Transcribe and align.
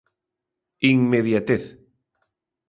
Inmediatez. 0.93 1.63